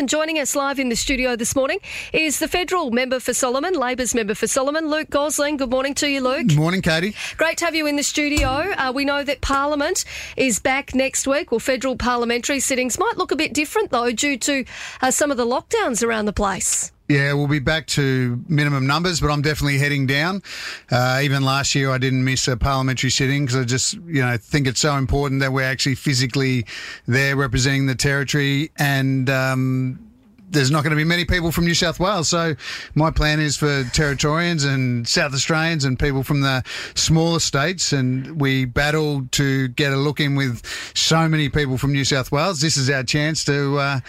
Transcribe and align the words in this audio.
And 0.00 0.08
joining 0.08 0.38
us 0.38 0.56
live 0.56 0.78
in 0.78 0.88
the 0.88 0.96
studio 0.96 1.36
this 1.36 1.54
morning 1.54 1.78
is 2.14 2.38
the 2.38 2.48
federal 2.48 2.90
member 2.90 3.20
for 3.20 3.34
Solomon, 3.34 3.74
Labor's 3.74 4.14
member 4.14 4.34
for 4.34 4.46
Solomon, 4.46 4.88
Luke 4.88 5.10
Gosling. 5.10 5.58
Good 5.58 5.68
morning 5.68 5.92
to 5.96 6.08
you, 6.08 6.22
Luke. 6.22 6.46
Good 6.46 6.56
morning, 6.56 6.80
Katie. 6.80 7.14
Great 7.36 7.58
to 7.58 7.66
have 7.66 7.74
you 7.74 7.86
in 7.86 7.96
the 7.96 8.02
studio. 8.02 8.48
Uh, 8.48 8.92
we 8.94 9.04
know 9.04 9.22
that 9.22 9.42
Parliament 9.42 10.06
is 10.38 10.58
back 10.58 10.94
next 10.94 11.26
week. 11.26 11.52
Well, 11.52 11.58
federal 11.58 11.96
parliamentary 11.96 12.60
sittings 12.60 12.98
might 12.98 13.18
look 13.18 13.30
a 13.30 13.36
bit 13.36 13.52
different, 13.52 13.90
though, 13.90 14.10
due 14.10 14.38
to 14.38 14.64
uh, 15.02 15.10
some 15.10 15.30
of 15.30 15.36
the 15.36 15.44
lockdowns 15.44 16.02
around 16.02 16.24
the 16.24 16.32
place. 16.32 16.92
Yeah, 17.10 17.32
we'll 17.32 17.48
be 17.48 17.58
back 17.58 17.88
to 17.88 18.40
minimum 18.46 18.86
numbers, 18.86 19.18
but 19.20 19.32
I'm 19.32 19.42
definitely 19.42 19.78
heading 19.78 20.06
down. 20.06 20.44
Uh, 20.92 21.18
even 21.24 21.42
last 21.42 21.74
year, 21.74 21.90
I 21.90 21.98
didn't 21.98 22.22
miss 22.22 22.46
a 22.46 22.56
parliamentary 22.56 23.10
sitting 23.10 23.46
because 23.46 23.60
I 23.60 23.64
just, 23.64 23.94
you 23.94 24.24
know, 24.24 24.36
think 24.36 24.68
it's 24.68 24.78
so 24.78 24.94
important 24.94 25.40
that 25.40 25.52
we're 25.52 25.64
actually 25.64 25.96
physically 25.96 26.66
there 27.08 27.34
representing 27.34 27.86
the 27.86 27.96
territory 27.96 28.70
and. 28.76 29.28
Um, 29.28 30.06
there's 30.52 30.72
not 30.72 30.82
going 30.82 30.90
to 30.90 30.96
be 30.96 31.04
many 31.04 31.24
people 31.24 31.52
from 31.52 31.64
New 31.64 31.74
South 31.74 32.00
Wales. 32.00 32.28
So 32.28 32.56
my 32.96 33.12
plan 33.12 33.38
is 33.38 33.56
for 33.56 33.84
Territorians 33.92 34.64
and 34.64 35.06
South 35.06 35.32
Australians 35.32 35.84
and 35.84 35.96
people 35.96 36.24
from 36.24 36.40
the 36.40 36.64
smaller 36.96 37.38
states. 37.38 37.92
And 37.92 38.40
we 38.40 38.64
battle 38.64 39.28
to 39.30 39.68
get 39.68 39.92
a 39.92 39.96
look 39.96 40.18
in 40.18 40.34
with 40.34 40.66
so 40.96 41.28
many 41.28 41.50
people 41.50 41.78
from 41.78 41.92
New 41.92 42.04
South 42.04 42.32
Wales. 42.32 42.60
This 42.60 42.76
is 42.76 42.90
our 42.90 43.04
chance 43.04 43.44
to 43.44 43.78
uh, 43.78 44.00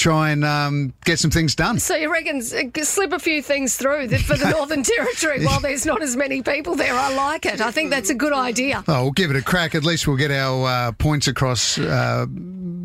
try 0.00 0.30
and 0.30 0.44
um, 0.44 0.94
get 1.04 1.18
some 1.18 1.30
things 1.30 1.54
done. 1.54 1.78
So 1.78 1.94
you 1.94 2.10
reckon 2.10 2.38
uh, 2.38 2.84
slip 2.84 3.12
a 3.12 3.18
few 3.18 3.42
things 3.42 3.76
through 3.76 4.08
for 4.18 4.36
the 4.36 4.50
Northern 4.56 4.82
Territory 4.82 5.44
while 5.44 5.60
there's 5.60 5.84
not 5.84 6.02
as 6.02 6.16
many 6.16 6.42
people 6.42 6.74
there? 6.74 6.94
I 6.94 7.14
like 7.14 7.44
it. 7.44 7.60
I 7.60 7.70
think 7.70 7.90
that's 7.90 8.10
a 8.10 8.14
good 8.14 8.32
idea. 8.32 8.82
Oh, 8.88 9.02
we'll 9.04 9.12
give 9.12 9.30
it 9.30 9.36
a 9.36 9.42
crack. 9.42 9.74
At 9.74 9.84
least 9.84 10.08
we'll 10.08 10.16
get 10.16 10.30
our 10.30 10.66
uh, 10.66 10.92
points 10.92 11.28
across. 11.28 11.78
Uh, 11.78 12.26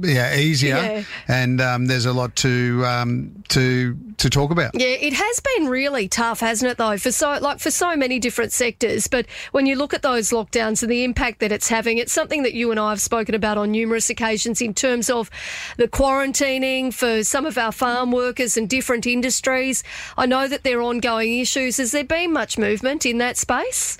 yeah, 0.07 0.35
easier, 0.35 0.75
yeah. 0.75 1.03
and 1.27 1.61
um, 1.61 1.85
there's 1.87 2.05
a 2.05 2.13
lot 2.13 2.35
to 2.37 2.83
um, 2.85 3.43
to 3.49 3.97
to 4.17 4.29
talk 4.29 4.51
about. 4.51 4.71
Yeah, 4.73 4.87
it 4.87 5.13
has 5.13 5.39
been 5.39 5.67
really 5.67 6.07
tough, 6.07 6.39
hasn't 6.39 6.71
it? 6.71 6.77
Though 6.77 6.97
for 6.97 7.11
so 7.11 7.37
like 7.39 7.59
for 7.59 7.71
so 7.71 7.95
many 7.95 8.19
different 8.19 8.51
sectors, 8.51 9.07
but 9.07 9.25
when 9.51 9.65
you 9.65 9.75
look 9.75 9.93
at 9.93 10.01
those 10.01 10.29
lockdowns 10.29 10.81
and 10.81 10.91
the 10.91 11.03
impact 11.03 11.39
that 11.39 11.51
it's 11.51 11.67
having, 11.67 11.97
it's 11.97 12.13
something 12.13 12.43
that 12.43 12.53
you 12.53 12.71
and 12.71 12.79
I 12.79 12.89
have 12.89 13.01
spoken 13.01 13.35
about 13.35 13.57
on 13.57 13.71
numerous 13.71 14.09
occasions 14.09 14.61
in 14.61 14.73
terms 14.73 15.09
of 15.09 15.29
the 15.77 15.87
quarantining 15.87 16.93
for 16.93 17.23
some 17.23 17.45
of 17.45 17.57
our 17.57 17.71
farm 17.71 18.11
workers 18.11 18.57
and 18.57 18.69
different 18.69 19.05
industries. 19.05 19.83
I 20.17 20.25
know 20.25 20.47
that 20.47 20.63
there 20.63 20.79
are 20.79 20.83
ongoing 20.83 21.39
issues. 21.39 21.77
Has 21.77 21.91
there 21.91 22.03
been 22.03 22.31
much 22.33 22.57
movement 22.57 23.05
in 23.05 23.17
that 23.19 23.37
space? 23.37 23.97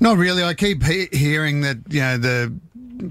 Not 0.00 0.18
really. 0.18 0.42
I 0.42 0.54
keep 0.54 0.82
he- 0.82 1.08
hearing 1.12 1.62
that 1.62 1.78
you 1.88 2.00
know 2.00 2.18
the 2.18 2.52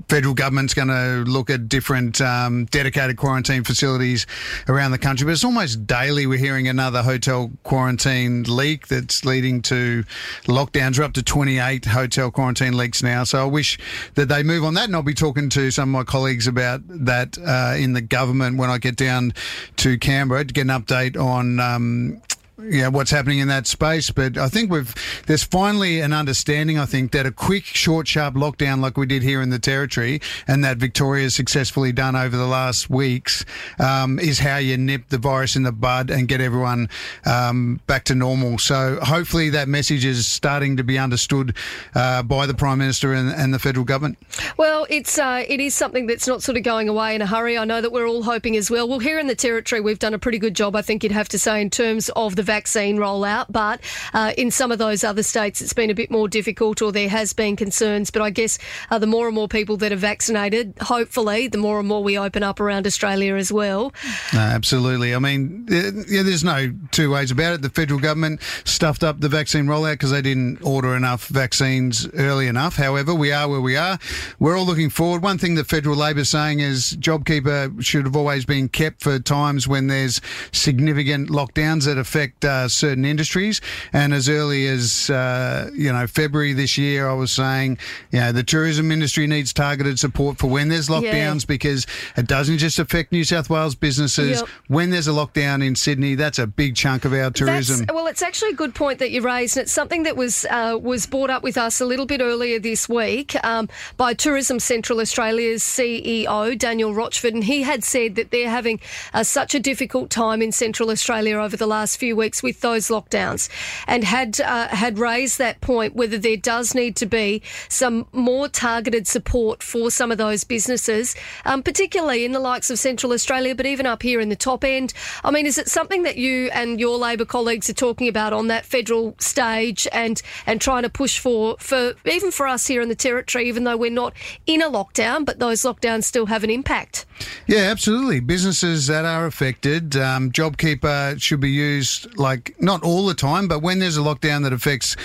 federal 0.08 0.34
government's 0.34 0.74
going 0.74 0.88
to 0.88 1.30
look 1.30 1.50
at 1.50 1.70
different 1.70 2.22
um, 2.22 2.66
dedicated 2.66 3.18
quarantine 3.18 3.64
facilities 3.64 4.26
around 4.68 4.92
the 4.92 4.98
country. 4.98 5.26
But 5.26 5.34
it's 5.34 5.44
almost 5.44 5.86
daily 5.88 6.26
we're 6.28 6.40
hearing 6.40 6.68
another 6.68 7.02
hotel 7.04 7.52
quarantine 7.64 8.44
leak 8.44 8.88
that's 8.88 9.26
leading 9.26 9.62
to 9.64 10.04
lockdowns. 10.46 10.98
We're 10.98 11.06
up 11.06 11.14
to 11.14 11.24
28 11.24 11.86
hotel 11.86 12.32
quarantine 12.32 12.78
leaks 12.78 13.04
now. 13.04 13.24
So 13.24 13.42
I 13.42 13.46
wish 13.46 13.78
that 14.16 14.30
they 14.30 14.44
move 14.44 14.64
on 14.64 14.74
that. 14.76 14.86
And 14.86 14.96
I'll 14.96 15.04
be 15.04 15.14
talking 15.14 15.50
to 15.50 15.72
some 15.72 15.90
of 15.90 16.00
my 16.00 16.04
colleagues 16.04 16.48
about 16.48 16.82
that 16.88 17.38
uh, 17.38 17.76
in 17.78 17.94
the 17.94 18.02
government 18.02 18.58
when 18.58 18.70
I 18.70 18.78
get 18.78 18.96
down 18.96 19.34
to 19.78 19.98
Canberra 19.98 20.46
to 20.46 20.54
get 20.54 20.62
an 20.62 20.68
update 20.68 21.20
on. 21.22 21.60
Um, 21.60 22.22
yeah, 22.64 22.88
what's 22.88 23.12
happening 23.12 23.40
in 23.40 23.48
that 23.50 23.68
space. 23.68 24.12
But 24.12 24.38
I 24.38 24.48
think 24.48 24.72
we've 24.72 24.94
there's 25.28 25.44
finally 25.44 26.00
an 26.00 26.14
understanding. 26.14 26.78
I 26.78 26.86
think 26.86 27.12
that 27.12 27.26
a 27.26 27.32
quick, 27.32 27.66
short, 27.66 28.08
sharp 28.08 28.36
lockdown 28.36 28.82
like 28.82 28.98
we 28.98 29.06
did 29.06 29.24
here 29.24 29.42
in 29.42 29.50
the 29.50 29.60
territory, 29.60 30.22
and 30.48 30.64
that 30.64 30.78
Victoria 30.78 31.30
successfully 31.30 31.92
done 31.92 32.16
over 32.16 32.36
the 32.36 32.48
last 32.48 32.90
weeks, 32.90 33.46
um, 33.80 34.20
is 34.20 34.40
how 34.40 34.58
you 34.58 34.78
nip 34.78 35.10
the 35.10 35.18
virus 35.18 35.56
in 35.56 35.64
the 35.64 35.72
bud 35.72 36.10
and 36.10 36.28
get 36.28 36.42
everyone 36.42 36.90
um, 37.26 37.82
back 37.88 38.06
to 38.06 38.16
normal. 38.16 38.58
So 38.58 39.00
hopefully 39.02 39.50
that 39.50 39.68
message 39.68 40.06
is 40.06 40.28
starting 40.28 40.78
to 40.78 40.84
be 40.84 40.98
understood 40.98 41.56
uh, 41.94 42.24
by 42.24 42.46
the 42.46 42.54
prime 42.54 42.78
minister 42.78 43.14
and, 43.14 43.32
and, 43.32 43.54
the 43.54 43.60
federal 43.60 43.86
government. 43.86 44.18
Well, 44.58 44.86
it's 44.90 45.18
uh, 45.18 45.46
it 45.48 45.60
is 45.60 45.76
something 45.76 46.08
that's 46.08 46.28
not 46.28 46.42
sort 46.42 46.58
of 46.58 46.64
going 46.64 46.90
away 46.90 47.16
in 47.16 47.22
a 47.22 47.28
hurry. 47.28 47.58
I 47.58 47.66
know 47.66 47.82
that 47.82 47.92
we're 47.92 48.08
all 48.08 48.24
hoping 48.24 48.56
as 48.56 48.72
well. 48.72 48.88
Well, 48.88 49.00
here 49.00 49.20
in 49.20 49.28
the 49.28 49.36
territory, 49.36 49.82
we've 49.82 50.00
done 50.00 50.14
a 50.14 50.20
pretty 50.20 50.40
good 50.40 50.56
job, 50.56 50.76
I 50.76 50.82
think 50.82 51.04
you'd 51.04 51.12
have 51.12 51.30
to 51.30 51.40
say, 51.40 51.62
in 51.62 51.70
terms 51.70 52.10
of 52.16 52.36
the 52.36 52.45
vaccine 52.46 52.98
rollout. 52.98 53.48
But 53.50 53.82
uh, 54.14 54.34
in 54.38 54.52
some 54.52 54.72
of 54.72 54.78
those 54.78 55.04
other 55.04 55.24
states, 55.24 55.62
it's 55.62 55.74
been 55.74 55.90
a 55.90 55.96
bit 55.96 56.12
more 56.12 56.28
difficult 56.28 56.82
or 56.82 56.92
there 56.92 57.10
has 57.10 57.34
been 57.34 57.56
concerns. 57.56 58.12
But 58.12 58.22
I 58.22 58.30
guess 58.30 58.58
uh, 58.90 59.00
the 59.00 59.08
more 59.08 59.28
and 59.28 59.36
more 59.36 59.48
people 59.48 59.78
that 59.78 59.92
are 59.92 59.98
vaccinated, 59.98 60.74
hopefully, 60.82 61.48
the 61.48 61.58
more 61.58 61.80
and 61.80 61.88
more 61.88 62.04
we 62.04 62.18
open 62.18 62.44
up 62.44 62.60
around 62.60 62.88
Australia 62.88 63.36
as 63.36 63.52
well. 63.52 63.94
No, 64.34 64.40
absolutely. 64.40 65.14
I 65.16 65.20
mean, 65.20 65.66
yeah, 65.70 66.24
there's 66.24 66.44
no 66.44 66.74
two 66.92 67.12
ways 67.12 67.32
about 67.32 67.54
it. 67.54 67.62
The 67.62 67.70
federal 67.70 68.00
government 68.00 68.42
stuffed 68.64 69.04
up 69.04 69.20
the 69.20 69.30
vaccine 69.30 69.66
rollout 69.66 69.94
because 69.94 70.12
they 70.12 70.22
didn't 70.22 70.62
order 70.62 70.96
enough 70.96 71.28
vaccines 71.28 72.08
early 72.14 72.48
enough. 72.48 72.76
However, 72.76 73.14
we 73.14 73.32
are 73.32 73.48
where 73.48 73.62
we 73.62 73.76
are. 73.76 73.98
We're 74.40 74.58
all 74.58 74.66
looking 74.66 74.90
forward. 74.90 75.24
One 75.24 75.38
thing 75.38 75.56
that 75.56 75.68
federal 75.68 75.96
Labor 75.96 76.24
saying 76.24 76.60
is 76.60 76.96
JobKeeper 77.00 77.84
should 77.84 78.06
have 78.06 78.16
always 78.16 78.46
been 78.46 78.70
kept 78.70 79.02
for 79.02 79.20
times 79.20 79.68
when 79.68 79.88
there's 79.88 80.22
significant 80.52 81.30
lockdowns 81.30 81.86
that 81.86 81.98
affect 81.98 82.35
affect 82.36 82.46
uh, 82.46 82.68
certain 82.68 83.06
industries. 83.06 83.62
And 83.94 84.14
as 84.14 84.30
early 84.30 84.68
as 84.68 85.10
uh, 85.10 85.70
you 85.74 85.92
know 85.92 86.08
February 86.08 86.54
this 86.54 86.78
year, 86.78 87.08
I 87.10 87.14
was 87.14 87.32
saying, 87.32 87.78
you 88.12 88.20
know, 88.20 88.32
the 88.32 88.44
tourism 88.44 88.92
industry 88.92 89.28
needs 89.28 89.54
targeted 89.54 90.00
support 90.00 90.38
for 90.38 90.48
when 90.48 90.70
there's 90.70 90.88
lockdowns 90.88 91.42
yeah. 91.42 91.48
because 91.48 91.88
it 92.16 92.28
doesn't 92.28 92.58
just 92.58 92.80
affect 92.80 93.12
New 93.12 93.24
South 93.24 93.50
Wales 93.50 93.76
businesses. 93.76 94.40
Yep. 94.42 94.50
When 94.68 94.90
there's 94.90 95.08
a 95.08 95.12
lockdown 95.12 95.66
in 95.66 95.76
Sydney, 95.76 96.16
that's 96.16 96.40
a 96.40 96.48
big 96.48 96.76
chunk 96.76 97.06
of 97.06 97.14
our 97.14 97.32
tourism. 97.32 97.80
That's, 97.80 97.94
well, 97.94 98.08
it's 98.08 98.22
actually 98.22 98.52
a 98.52 98.56
good 98.56 98.76
point 98.76 99.00
that 99.00 99.12
you 99.12 99.22
raised, 99.22 99.58
and 99.58 99.64
it's 99.64 99.72
something 99.72 100.04
that 100.04 100.16
was 100.16 100.46
uh, 100.50 100.78
was 100.82 101.06
brought 101.06 101.30
up 101.30 101.44
with 101.44 101.58
us 101.58 101.82
a 101.82 101.86
little 101.86 102.06
bit 102.06 102.22
earlier 102.22 102.60
this 102.60 102.90
week 102.90 103.36
um, 103.44 103.70
by 103.98 104.14
Tourism 104.14 104.60
Central 104.60 105.00
Australia's 105.00 105.64
CEO 105.64 106.58
Daniel 106.58 106.94
Rochford, 106.94 107.34
and 107.34 107.44
he 107.44 107.64
had 107.64 107.84
said 107.84 108.16
that 108.16 108.32
they're 108.32 108.50
having 108.50 108.80
uh, 109.14 109.24
such 109.24 109.56
a 109.56 109.60
difficult 109.60 110.10
time 110.10 110.42
in 110.42 110.52
Central 110.52 110.90
Australia 110.90 111.38
over 111.38 111.58
the 111.58 111.68
last 111.68 111.98
few 111.98 112.16
weeks 112.16 112.25
weeks 112.26 112.42
with 112.42 112.62
those 112.62 112.88
lockdowns 112.88 113.50
and 113.88 114.04
had 114.04 114.42
uh, 114.42 114.68
had 114.70 114.98
raised 114.98 115.38
that 115.38 115.62
point 115.62 115.96
whether 115.96 116.18
there 116.18 116.38
does 116.38 116.74
need 116.74 116.96
to 116.96 117.06
be 117.06 117.42
some 117.70 118.08
more 118.12 118.48
targeted 118.48 119.08
support 119.08 119.62
for 119.62 119.92
some 119.92 120.12
of 120.12 120.18
those 120.18 120.44
businesses, 120.44 121.16
um, 121.46 121.62
particularly 121.62 122.26
in 122.26 122.32
the 122.32 122.40
likes 122.40 122.72
of 122.72 122.80
Central 122.80 123.12
Australia, 123.12 123.54
but 123.54 123.68
even 123.68 123.86
up 123.86 124.02
here 124.02 124.20
in 124.20 124.30
the 124.30 124.36
top 124.36 124.64
end. 124.64 124.94
I 125.24 125.30
mean, 125.30 125.46
is 125.46 125.58
it 125.58 125.70
something 125.70 126.02
that 126.04 126.18
you 126.18 126.50
and 126.52 126.80
your 126.80 126.98
Labor 126.98 127.26
colleagues 127.26 127.70
are 127.70 127.74
talking 127.74 128.08
about 128.08 128.34
on 128.34 128.48
that 128.48 128.66
federal 128.66 129.16
stage 129.20 129.88
and 129.92 130.22
and 130.48 130.60
trying 130.60 130.84
to 130.84 130.90
push 130.90 131.20
for 131.20 131.58
for 131.60 131.94
even 132.06 132.32
for 132.32 132.48
us 132.48 132.66
here 132.66 132.82
in 132.82 132.90
the 132.90 132.96
territory, 132.96 133.48
even 133.48 133.66
though 133.66 133.78
we're 133.78 133.92
not 133.92 134.14
in 134.48 134.64
a 134.64 134.70
lockdown, 134.70 135.26
but 135.26 135.38
those 135.38 135.62
lockdowns 135.62 136.06
still 136.06 136.26
have 136.26 136.44
an 136.44 136.50
impact? 136.50 137.06
Yeah, 137.46 137.70
absolutely. 137.72 138.20
Businesses 138.20 138.88
that 138.88 139.06
are 139.06 139.26
affected, 139.28 139.96
um, 139.96 140.32
JobKeeper 140.32 141.22
should 141.22 141.40
be 141.40 141.52
used 141.52 142.08
like 142.18 142.56
not 142.60 142.84
all 142.84 143.06
the 143.06 143.14
time, 143.14 143.48
but 143.48 143.62
when 143.62 143.80
there's 143.80 143.98
a 143.98 144.02
lockdown 144.02 144.44
that 144.44 144.54
affects 144.54 144.96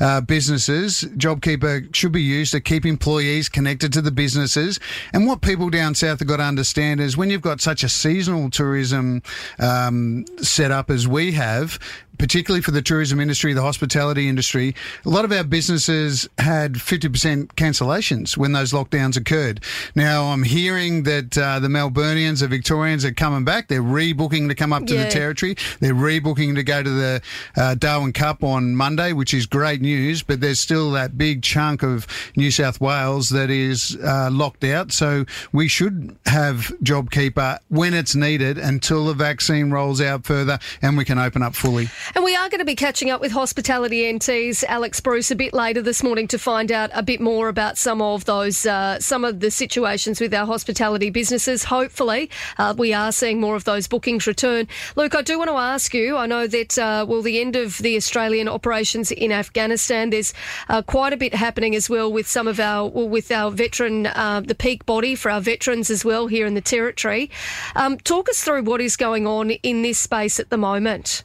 uh, 0.00 0.20
businesses, 0.20 1.04
JobKeeper 1.16 1.94
should 1.94 2.12
be 2.12 2.22
used 2.22 2.52
to 2.52 2.60
keep 2.60 2.86
employees 2.86 3.48
connected 3.48 3.92
to 3.92 4.02
the 4.02 4.10
businesses. 4.10 4.80
And 5.12 5.26
what 5.26 5.40
people 5.40 5.70
down 5.70 5.94
south 5.94 6.20
have 6.20 6.28
got 6.28 6.38
to 6.38 6.44
understand 6.44 7.00
is 7.00 7.16
when 7.16 7.30
you've 7.30 7.40
got 7.40 7.60
such 7.60 7.82
a 7.84 7.88
seasonal 7.88 8.50
tourism 8.50 9.22
um, 9.58 10.24
set 10.38 10.70
up 10.70 10.90
as 10.90 11.06
we 11.06 11.32
have, 11.32 11.78
particularly 12.20 12.60
for 12.60 12.70
the 12.70 12.82
tourism 12.82 13.18
industry, 13.18 13.54
the 13.54 13.62
hospitality 13.62 14.28
industry, 14.28 14.74
a 15.06 15.08
lot 15.08 15.24
of 15.24 15.32
our 15.32 15.42
businesses 15.42 16.28
had 16.36 16.74
50% 16.74 17.46
cancellations 17.54 18.36
when 18.36 18.52
those 18.52 18.74
lockdowns 18.74 19.16
occurred. 19.16 19.64
Now, 19.94 20.24
I'm 20.24 20.42
hearing 20.42 21.04
that 21.04 21.38
uh, 21.38 21.60
the 21.60 21.68
Melburnians, 21.68 22.40
the 22.40 22.48
Victorians 22.48 23.06
are 23.06 23.12
coming 23.12 23.44
back. 23.44 23.68
They're 23.68 23.82
rebooking 23.82 24.48
to 24.50 24.54
come 24.54 24.70
up 24.70 24.84
to 24.88 24.94
yeah. 24.94 25.04
the 25.04 25.10
territory. 25.10 25.56
They're 25.80 25.94
rebooking 25.94 26.54
to 26.56 26.62
go 26.62 26.82
to 26.82 26.90
the 26.90 27.22
uh, 27.56 27.74
Darwin 27.76 28.12
Cup 28.12 28.44
on 28.44 28.76
Monday, 28.76 29.14
which 29.14 29.32
is 29.32 29.46
great 29.46 29.80
news, 29.80 30.22
but 30.22 30.42
there's 30.42 30.60
still 30.60 30.90
that 30.90 31.16
big 31.16 31.42
chunk 31.42 31.82
of 31.82 32.06
New 32.36 32.50
South 32.50 32.82
Wales 32.82 33.30
that 33.30 33.48
is 33.48 33.96
uh, 34.04 34.28
locked 34.30 34.64
out. 34.64 34.92
So 34.92 35.24
we 35.52 35.68
should 35.68 36.18
have 36.26 36.70
JobKeeper 36.84 37.60
when 37.68 37.94
it's 37.94 38.14
needed 38.14 38.58
until 38.58 39.06
the 39.06 39.14
vaccine 39.14 39.70
rolls 39.70 40.02
out 40.02 40.26
further 40.26 40.58
and 40.82 40.98
we 40.98 41.06
can 41.06 41.18
open 41.18 41.42
up 41.42 41.54
fully. 41.54 41.88
And 42.14 42.24
we 42.24 42.34
are 42.34 42.48
going 42.48 42.58
to 42.58 42.64
be 42.64 42.74
catching 42.74 43.10
up 43.10 43.20
with 43.20 43.30
Hospitality 43.30 44.12
NT's 44.12 44.64
Alex 44.64 45.00
Bruce 45.00 45.30
a 45.30 45.36
bit 45.36 45.54
later 45.54 45.80
this 45.80 46.02
morning 46.02 46.26
to 46.28 46.38
find 46.38 46.72
out 46.72 46.90
a 46.92 47.04
bit 47.04 47.20
more 47.20 47.48
about 47.48 47.78
some 47.78 48.02
of 48.02 48.24
those, 48.24 48.66
uh, 48.66 48.98
some 48.98 49.24
of 49.24 49.38
the 49.38 49.50
situations 49.50 50.20
with 50.20 50.34
our 50.34 50.44
hospitality 50.44 51.10
businesses. 51.10 51.62
Hopefully, 51.62 52.28
uh, 52.58 52.74
we 52.76 52.92
are 52.92 53.12
seeing 53.12 53.40
more 53.40 53.54
of 53.54 53.62
those 53.62 53.86
bookings 53.86 54.26
return. 54.26 54.66
Luke, 54.96 55.14
I 55.14 55.22
do 55.22 55.38
want 55.38 55.50
to 55.50 55.56
ask 55.56 55.94
you. 55.94 56.16
I 56.16 56.26
know 56.26 56.48
that 56.48 56.76
uh, 56.78 57.06
well, 57.08 57.22
the 57.22 57.40
end 57.40 57.54
of 57.54 57.78
the 57.78 57.96
Australian 57.96 58.48
operations 58.48 59.12
in 59.12 59.30
Afghanistan. 59.30 60.10
There's 60.10 60.34
uh, 60.68 60.82
quite 60.82 61.12
a 61.12 61.16
bit 61.16 61.32
happening 61.32 61.76
as 61.76 61.88
well 61.88 62.12
with 62.12 62.26
some 62.26 62.48
of 62.48 62.58
our, 62.58 62.88
well, 62.88 63.08
with 63.08 63.30
our 63.30 63.52
veteran, 63.52 64.06
uh, 64.06 64.42
the 64.44 64.56
peak 64.56 64.84
body 64.84 65.14
for 65.14 65.30
our 65.30 65.40
veterans 65.40 65.90
as 65.90 66.04
well 66.04 66.26
here 66.26 66.46
in 66.46 66.54
the 66.54 66.60
territory. 66.60 67.30
Um, 67.76 67.98
talk 67.98 68.28
us 68.28 68.42
through 68.42 68.64
what 68.64 68.80
is 68.80 68.96
going 68.96 69.28
on 69.28 69.50
in 69.50 69.82
this 69.82 69.98
space 69.98 70.40
at 70.40 70.50
the 70.50 70.58
moment. 70.58 71.22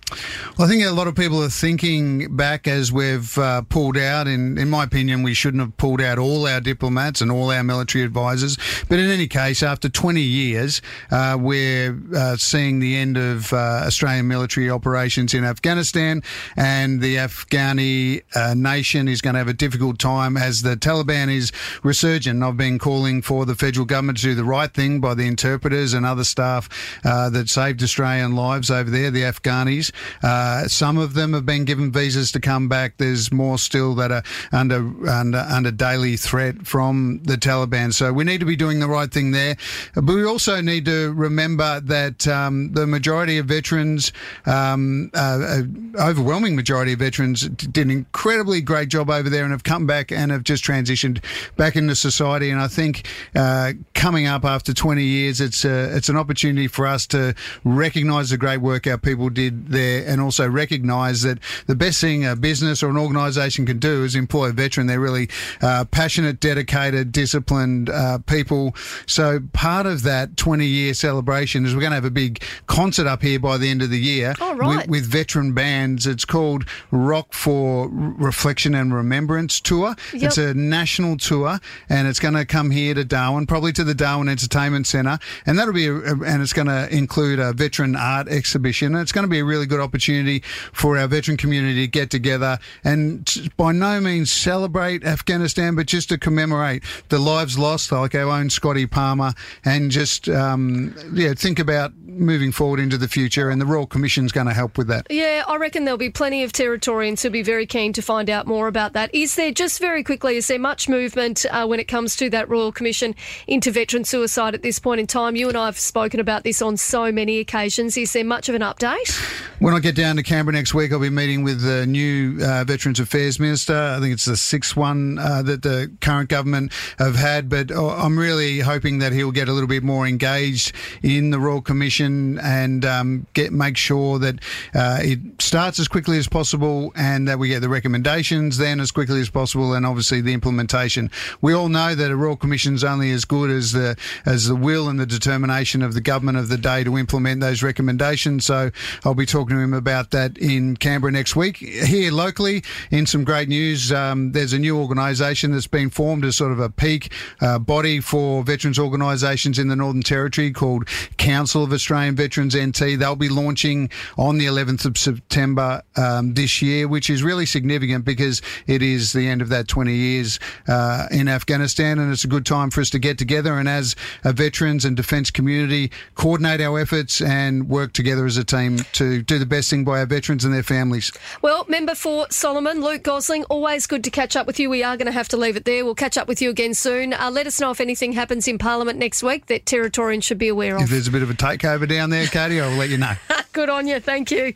Well, 0.57 0.67
I 0.67 0.69
think 0.69 0.74
a 0.83 0.91
lot 0.91 1.07
of 1.07 1.15
people 1.15 1.43
are 1.43 1.49
thinking 1.49 2.35
back 2.35 2.67
as 2.67 2.91
we've 2.91 3.37
uh, 3.37 3.61
pulled 3.63 3.97
out. 3.97 4.27
In, 4.27 4.57
in 4.57 4.69
my 4.69 4.83
opinion, 4.83 5.23
we 5.23 5.33
shouldn't 5.33 5.61
have 5.61 5.77
pulled 5.77 6.01
out 6.01 6.17
all 6.17 6.47
our 6.47 6.59
diplomats 6.59 7.21
and 7.21 7.31
all 7.31 7.51
our 7.51 7.63
military 7.63 8.03
advisors. 8.03 8.57
But 8.89 8.99
in 8.99 9.09
any 9.09 9.27
case, 9.27 9.63
after 9.63 9.89
20 9.89 10.21
years, 10.21 10.81
uh, 11.11 11.37
we're 11.39 11.99
uh, 12.15 12.37
seeing 12.37 12.79
the 12.79 12.95
end 12.95 13.17
of 13.17 13.53
uh, 13.53 13.83
Australian 13.85 14.27
military 14.27 14.69
operations 14.69 15.33
in 15.33 15.43
Afghanistan, 15.43 16.23
and 16.55 17.01
the 17.01 17.17
Afghani 17.17 18.23
uh, 18.35 18.53
nation 18.53 19.07
is 19.07 19.21
going 19.21 19.35
to 19.35 19.39
have 19.39 19.47
a 19.47 19.53
difficult 19.53 19.99
time 19.99 20.35
as 20.37 20.61
the 20.61 20.75
Taliban 20.75 21.33
is 21.33 21.51
resurgent. 21.83 22.43
I've 22.43 22.57
been 22.57 22.79
calling 22.79 23.21
for 23.21 23.45
the 23.45 23.55
federal 23.55 23.85
government 23.85 24.17
to 24.19 24.23
do 24.23 24.35
the 24.35 24.43
right 24.43 24.73
thing 24.73 24.99
by 24.99 25.13
the 25.13 25.27
interpreters 25.27 25.93
and 25.93 26.05
other 26.05 26.23
staff 26.23 26.69
uh, 27.05 27.29
that 27.29 27.49
saved 27.49 27.83
Australian 27.83 28.35
lives 28.35 28.71
over 28.71 28.89
there, 28.89 29.11
the 29.11 29.21
Afghanis. 29.21 29.91
Uh, 30.23 30.54
some 30.67 30.97
of 30.97 31.13
them 31.13 31.33
have 31.33 31.45
been 31.45 31.65
given 31.65 31.91
visas 31.91 32.31
to 32.33 32.39
come 32.39 32.67
back. 32.67 32.97
There's 32.97 33.31
more 33.31 33.57
still 33.57 33.95
that 33.95 34.11
are 34.11 34.23
under, 34.51 34.77
under 35.09 35.45
under 35.55 35.71
daily 35.71 36.17
threat 36.17 36.65
from 36.65 37.21
the 37.23 37.35
Taliban. 37.35 37.93
So 37.93 38.11
we 38.13 38.23
need 38.23 38.39
to 38.39 38.45
be 38.45 38.55
doing 38.55 38.79
the 38.79 38.87
right 38.87 39.11
thing 39.11 39.31
there. 39.31 39.55
But 39.93 40.07
we 40.07 40.25
also 40.25 40.61
need 40.61 40.85
to 40.85 41.13
remember 41.13 41.79
that 41.81 42.27
um, 42.27 42.73
the 42.73 42.85
majority 42.85 43.37
of 43.37 43.45
veterans, 43.45 44.11
um, 44.45 45.11
uh, 45.13 45.61
overwhelming 45.99 46.55
majority 46.55 46.93
of 46.93 46.99
veterans, 46.99 47.47
did 47.47 47.77
an 47.77 47.91
incredibly 47.91 48.61
great 48.61 48.89
job 48.89 49.09
over 49.09 49.29
there 49.29 49.43
and 49.43 49.51
have 49.51 49.63
come 49.63 49.85
back 49.87 50.11
and 50.11 50.31
have 50.31 50.43
just 50.43 50.63
transitioned 50.63 51.23
back 51.55 51.75
into 51.75 51.95
society. 51.95 52.49
And 52.49 52.61
I 52.61 52.67
think 52.67 53.07
uh, 53.35 53.73
coming 53.93 54.27
up 54.27 54.45
after 54.45 54.73
20 54.73 55.03
years, 55.03 55.41
it's 55.41 55.65
a, 55.65 55.95
it's 55.95 56.09
an 56.09 56.17
opportunity 56.17 56.67
for 56.67 56.85
us 56.85 57.07
to 57.07 57.33
recognise 57.63 58.29
the 58.29 58.37
great 58.37 58.57
work 58.57 58.87
our 58.87 58.97
people 58.97 59.29
did 59.29 59.67
there, 59.67 60.05
and 60.07 60.21
also 60.21 60.44
recognise 60.49 61.21
that 61.23 61.39
the 61.67 61.75
best 61.75 62.01
thing 62.01 62.25
a 62.25 62.35
business 62.35 62.83
or 62.83 62.89
an 62.89 62.97
organisation 62.97 63.65
can 63.65 63.79
do 63.79 64.03
is 64.03 64.15
employ 64.15 64.49
a 64.49 64.51
veteran. 64.51 64.87
They're 64.87 64.99
really 64.99 65.29
uh, 65.61 65.85
passionate, 65.85 66.39
dedicated, 66.39 67.11
disciplined 67.11 67.89
uh, 67.89 68.19
people. 68.19 68.75
So 69.05 69.39
part 69.53 69.85
of 69.85 70.03
that 70.03 70.37
20 70.37 70.65
year 70.65 70.93
celebration 70.93 71.65
is 71.65 71.73
we're 71.73 71.81
going 71.81 71.91
to 71.91 71.95
have 71.95 72.05
a 72.05 72.11
big 72.11 72.43
concert 72.67 73.07
up 73.07 73.21
here 73.21 73.39
by 73.39 73.57
the 73.57 73.69
end 73.69 73.81
of 73.81 73.89
the 73.89 73.99
year 73.99 74.35
oh, 74.41 74.55
right. 74.55 74.87
with, 74.87 75.03
with, 75.03 75.05
veteran 75.05 75.53
bands. 75.53 76.07
It's 76.07 76.25
called 76.25 76.65
Rock 76.91 77.33
for 77.33 77.89
Reflection 77.91 78.75
and 78.75 78.93
Remembrance 78.93 79.59
Tour. 79.59 79.95
Yep. 80.13 80.23
It's 80.23 80.37
a 80.37 80.53
national 80.53 81.17
tour, 81.17 81.59
and 81.89 82.07
it's 82.07 82.19
going 82.19 82.33
to 82.33 82.45
come 82.45 82.71
here 82.71 82.93
to 82.93 83.05
Darwin, 83.05 83.45
probably 83.45 83.71
to 83.73 83.83
the 83.83 83.93
Darwin 83.93 84.27
Entertainment 84.27 84.87
Centre, 84.87 85.19
and 85.45 85.57
that'll 85.57 85.73
be 85.73 85.87
a, 85.87 85.93
and 85.93 86.41
it's 86.41 86.53
going 86.53 86.67
to 86.67 86.87
include 86.95 87.39
a 87.39 87.53
veteran 87.53 87.95
art 87.95 88.27
exhibition. 88.27 88.95
It's 88.95 89.11
going 89.11 89.23
to 89.23 89.29
be 89.29 89.39
a 89.39 89.45
really 89.45 89.65
good 89.65 89.79
opportunity 89.79 90.34
for 90.39 90.97
our 90.97 91.07
veteran 91.07 91.37
community 91.37 91.81
to 91.81 91.87
get 91.87 92.09
together 92.09 92.59
and 92.83 93.51
by 93.57 93.71
no 93.71 93.99
means 93.99 94.31
celebrate 94.31 95.03
Afghanistan, 95.03 95.75
but 95.75 95.87
just 95.87 96.09
to 96.09 96.17
commemorate 96.17 96.83
the 97.09 97.19
lives 97.19 97.57
lost, 97.57 97.91
like 97.91 98.15
our 98.15 98.29
own 98.29 98.49
Scotty 98.49 98.85
Palmer, 98.85 99.33
and 99.63 99.91
just 99.91 100.29
um, 100.29 100.95
yeah, 101.13 101.33
think 101.33 101.59
about 101.59 101.93
moving 102.05 102.51
forward 102.51 102.79
into 102.79 102.97
the 102.97 103.07
future. 103.07 103.49
And 103.49 103.59
the 103.59 103.65
Royal 103.65 103.85
Commission's 103.85 104.31
going 104.31 104.47
to 104.47 104.53
help 104.53 104.77
with 104.77 104.87
that. 104.87 105.07
Yeah, 105.09 105.43
I 105.47 105.57
reckon 105.57 105.85
there'll 105.85 105.97
be 105.97 106.09
plenty 106.09 106.43
of 106.43 106.51
Territorians 106.53 107.21
who'll 107.21 107.31
be 107.31 107.41
very 107.41 107.65
keen 107.65 107.93
to 107.93 108.01
find 108.01 108.29
out 108.29 108.47
more 108.47 108.67
about 108.67 108.93
that. 108.93 109.13
Is 109.13 109.35
there 109.35 109.51
just 109.51 109.79
very 109.79 110.03
quickly? 110.03 110.37
Is 110.37 110.47
there 110.47 110.59
much 110.59 110.87
movement 110.87 111.45
uh, 111.51 111.65
when 111.67 111.79
it 111.79 111.87
comes 111.87 112.15
to 112.17 112.29
that 112.29 112.49
Royal 112.49 112.71
Commission 112.71 113.15
into 113.47 113.71
veteran 113.71 114.03
suicide 114.03 114.53
at 114.53 114.61
this 114.61 114.79
point 114.79 114.99
in 114.99 115.07
time? 115.07 115.35
You 115.35 115.49
and 115.49 115.57
I 115.57 115.65
have 115.65 115.79
spoken 115.79 116.19
about 116.19 116.43
this 116.43 116.61
on 116.61 116.77
so 116.77 117.11
many 117.11 117.39
occasions. 117.39 117.97
Is 117.97 118.13
there 118.13 118.23
much 118.23 118.49
of 118.49 118.55
an 118.55 118.61
update? 118.61 119.11
When 119.59 119.73
I 119.73 119.79
get 119.79 119.95
down 119.95 120.17
to 120.17 120.23
Canberra 120.23 120.53
next 120.53 120.73
week, 120.73 120.91
I'll 120.91 120.99
be 120.99 121.09
meeting 121.09 121.41
with 121.45 121.61
the 121.61 121.85
new 121.85 122.43
uh, 122.43 122.65
Veterans 122.65 122.99
Affairs 122.99 123.39
Minister. 123.39 123.73
I 123.73 124.01
think 124.01 124.11
it's 124.11 124.25
the 124.25 124.35
sixth 124.35 124.75
one 124.75 125.17
uh, 125.17 125.43
that 125.43 125.61
the 125.61 125.89
current 126.01 126.27
government 126.27 126.73
have 126.99 127.15
had, 127.15 127.47
but 127.47 127.71
uh, 127.71 127.95
I'm 127.95 128.19
really 128.19 128.59
hoping 128.59 128.99
that 128.99 129.13
he'll 129.13 129.31
get 129.31 129.47
a 129.47 129.53
little 129.53 129.69
bit 129.69 129.81
more 129.81 130.05
engaged 130.05 130.73
in 131.01 131.29
the 131.29 131.39
Royal 131.39 131.61
Commission 131.61 132.37
and 132.39 132.83
um, 132.83 133.27
get 133.33 133.53
make 133.53 133.77
sure 133.77 134.19
that 134.19 134.35
uh, 134.73 134.99
it 135.01 135.19
starts 135.39 135.79
as 135.79 135.87
quickly 135.87 136.17
as 136.17 136.27
possible 136.27 136.91
and 136.97 137.25
that 137.25 137.39
we 137.39 137.47
get 137.47 137.61
the 137.61 137.69
recommendations 137.69 138.57
then 138.57 138.81
as 138.81 138.91
quickly 138.91 139.21
as 139.21 139.29
possible, 139.29 139.73
and 139.73 139.85
obviously 139.85 140.19
the 140.19 140.33
implementation. 140.33 141.09
We 141.39 141.53
all 141.53 141.69
know 141.69 141.95
that 141.95 142.11
a 142.11 142.15
Royal 142.17 142.35
Commission 142.35 142.75
is 142.75 142.83
only 142.83 143.09
as 143.11 143.23
good 143.23 143.49
as 143.49 143.71
the 143.71 143.95
as 144.25 144.49
the 144.49 144.55
will 144.55 144.89
and 144.89 144.99
the 144.99 145.05
determination 145.05 145.81
of 145.81 145.93
the 145.93 146.01
government 146.01 146.37
of 146.37 146.49
the 146.49 146.57
day 146.57 146.83
to 146.83 146.97
implement 146.97 147.39
those 147.39 147.63
recommendations. 147.63 148.45
So 148.45 148.69
I'll 149.05 149.13
be 149.13 149.25
talking 149.25 149.44
to 149.49 149.61
him 149.61 149.73
about 149.73 150.11
that 150.11 150.37
in 150.37 150.77
Canberra 150.77 151.11
next 151.11 151.35
week. 151.35 151.57
Here 151.57 152.11
locally, 152.11 152.63
in 152.91 153.05
some 153.05 153.23
great 153.23 153.47
news, 153.47 153.91
um, 153.91 154.31
there's 154.31 154.53
a 154.53 154.59
new 154.59 154.77
organisation 154.77 155.51
that's 155.51 155.67
been 155.67 155.89
formed 155.89 156.25
as 156.25 156.35
sort 156.35 156.51
of 156.51 156.59
a 156.59 156.69
peak 156.69 157.11
uh, 157.41 157.59
body 157.59 157.99
for 157.99 158.43
veterans 158.43 158.79
organisations 158.79 159.59
in 159.59 159.67
the 159.67 159.75
Northern 159.75 160.01
Territory 160.01 160.51
called 160.51 160.87
Council 161.17 161.63
of 161.63 161.73
Australian 161.73 162.15
Veterans 162.15 162.55
NT. 162.55 162.99
They'll 162.99 163.15
be 163.15 163.29
launching 163.29 163.89
on 164.17 164.37
the 164.37 164.45
11th 164.45 164.85
of 164.85 164.97
September 164.97 165.81
um, 165.95 166.33
this 166.33 166.61
year, 166.61 166.87
which 166.87 167.09
is 167.09 167.23
really 167.23 167.45
significant 167.45 168.05
because 168.05 168.41
it 168.67 168.81
is 168.81 169.13
the 169.13 169.27
end 169.27 169.41
of 169.41 169.49
that 169.49 169.67
20 169.67 169.93
years 169.93 170.39
uh, 170.67 171.07
in 171.11 171.27
Afghanistan, 171.27 171.99
and 171.99 172.11
it's 172.11 172.23
a 172.23 172.27
good 172.27 172.45
time 172.45 172.69
for 172.69 172.81
us 172.81 172.89
to 172.89 172.99
get 172.99 173.17
together 173.17 173.57
and 173.57 173.69
as 173.69 173.95
a 174.23 174.33
veterans 174.33 174.85
and 174.85 174.95
defence 174.97 175.31
community 175.31 175.91
coordinate 176.15 176.61
our 176.61 176.79
efforts 176.79 177.21
and 177.21 177.69
work 177.69 177.93
together 177.93 178.25
as 178.25 178.37
a 178.37 178.43
team 178.43 178.77
to 178.93 179.23
do 179.35 179.39
the 179.39 179.45
best 179.45 179.69
thing 179.69 179.83
by 179.83 179.99
our 179.99 180.05
veterans 180.05 180.45
and 180.45 180.53
their 180.53 180.63
families. 180.63 181.11
Well, 181.41 181.65
member 181.67 181.95
for 181.95 182.27
Solomon, 182.29 182.81
Luke 182.81 183.03
Gosling, 183.03 183.43
always 183.45 183.85
good 183.85 184.03
to 184.05 184.09
catch 184.09 184.35
up 184.35 184.47
with 184.47 184.59
you. 184.59 184.69
We 184.69 184.83
are 184.83 184.95
going 184.95 185.07
to 185.07 185.11
have 185.11 185.27
to 185.29 185.37
leave 185.37 185.57
it 185.57 185.65
there. 185.65 185.83
We'll 185.83 185.95
catch 185.95 186.17
up 186.17 186.27
with 186.27 186.41
you 186.41 186.49
again 186.49 186.73
soon. 186.73 187.13
Uh, 187.13 187.29
let 187.31 187.47
us 187.47 187.59
know 187.59 187.71
if 187.71 187.81
anything 187.81 188.13
happens 188.13 188.47
in 188.47 188.57
Parliament 188.57 188.97
next 188.97 189.23
week 189.23 189.47
that 189.47 189.65
Territorians 189.65 190.23
should 190.23 190.37
be 190.37 190.47
aware 190.47 190.75
of. 190.75 190.83
If 190.83 190.89
there's 190.89 191.07
a 191.07 191.11
bit 191.11 191.21
of 191.21 191.29
a 191.29 191.33
takeover 191.33 191.87
down 191.87 192.09
there, 192.09 192.27
Katie, 192.27 192.61
I'll 192.61 192.77
let 192.77 192.89
you 192.89 192.97
know. 192.97 193.15
good 193.51 193.69
on 193.69 193.87
you. 193.87 193.99
Thank 193.99 194.31
you. 194.31 194.53